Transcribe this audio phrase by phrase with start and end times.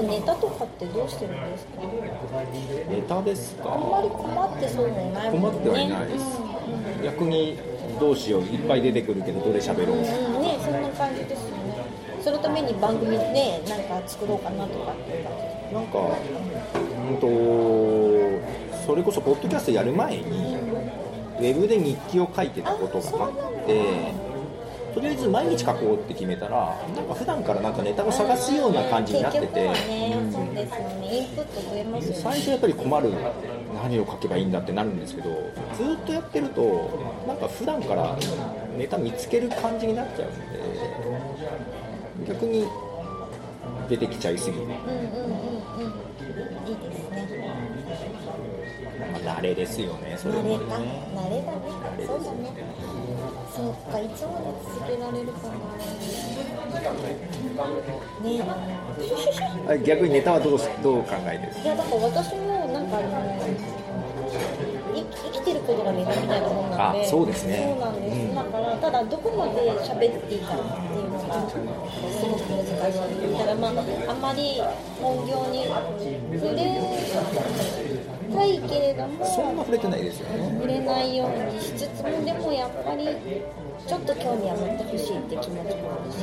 [0.00, 1.82] うしてるんですか？
[2.90, 3.72] ネタですか？
[3.72, 5.48] あんまり困ってそうもないもんね。
[5.50, 6.24] 困ってはいないです、
[7.04, 7.58] 逆に
[7.98, 10.04] どうしよういっぱい出てくるけどどれ喋ろう、うん、う
[10.38, 11.58] ん、ねそんな感じですよね。
[12.22, 15.32] そのために番組ねなんか作ろうかなとかっていう感
[15.70, 15.98] じなんか
[17.10, 17.26] うんと
[18.86, 20.56] それこそポッドキャストやる前に
[21.38, 23.32] ウェブで日記を書いてたことがあっ
[23.66, 24.12] て
[24.94, 29.70] とりあえず毎日書こうって決めたらなんか普段からなんかネタを探すような感じになってて、
[32.14, 33.12] 最初やっぱり困る
[33.82, 35.30] 何を書けばいいんだってなるんですけど
[35.76, 38.16] ずっとやってるとなんか普段から
[38.76, 40.32] ネタ見つける感じになっちゃうん
[42.24, 42.66] で逆に
[43.88, 44.58] 出てきちゃいすぎ。
[44.58, 45.37] る、うんうん
[49.38, 51.06] 慣れですよねそれ慣れかもね。
[51.14, 51.58] 慣れだね。
[52.06, 52.50] そうだね
[53.54, 55.54] そうかいつまで続けられるかな。
[58.22, 58.42] ね
[59.68, 61.62] あ逆にネタはどうしどう考えてる？
[61.62, 63.06] いやだから私もなんかあの
[64.94, 67.02] い生きてることがネタみたいなもんなんで。
[67.04, 67.62] あそうですね。
[67.62, 72.98] そうなんです、だからただどこまで喋っていいかっていうのがすごく難しい
[73.32, 73.70] だからまあ
[74.10, 74.60] あんまり
[75.00, 76.62] 本業に触れ
[78.38, 80.50] たいけれどもそんな触れてないですよね。
[80.54, 83.08] 触れないようにしつつもでもやっぱり
[83.86, 86.22] ちょっと興味は持ってほしいって気持ちもあるし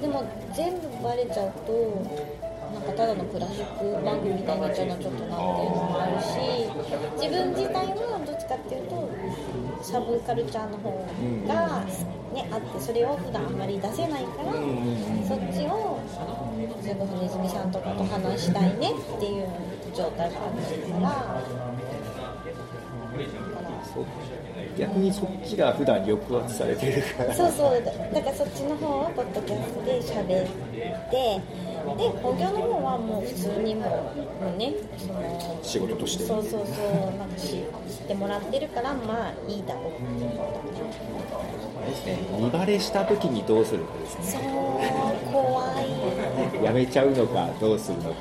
[0.00, 0.22] でも
[0.54, 1.72] 全部バレちゃうと
[2.72, 6.36] なんかただのクラシック番組みたいになっちゃうのはちょっとなっていうのもあるし
[7.16, 9.08] 自分自体はどっちかっていうと
[9.82, 10.92] サブカルチャーの方
[11.48, 11.84] が、
[12.34, 14.47] ね、あってそれを普段あんまり出せないから、
[16.88, 19.48] それこそネズミさんとかと話したいねっていう
[19.94, 20.64] 状態があっか
[21.02, 21.42] ら。
[24.78, 27.34] 逆にそっちが普段抑圧されてるから。
[27.34, 27.82] そうそう。
[27.84, 30.48] だだからそっちの方はポッドキャストで喋っ
[31.10, 31.40] て
[31.98, 36.24] で本業の方はもう普通にもうもうねその仕事として。
[36.24, 37.18] そうそうそう。
[37.18, 40.30] なんかし知ってもらってるからまあいいだろうっていう
[41.88, 42.18] ですね。
[42.38, 44.24] 見バレした時にどうするかですね。
[44.24, 44.42] そう
[45.32, 46.64] 怖い。
[46.64, 48.16] やめちゃうのかどうするのか。